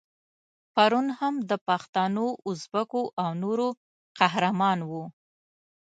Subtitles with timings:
[0.73, 3.67] پرون هم د پښتنو، ازبکو او نورو
[4.19, 5.03] قهرمان وو.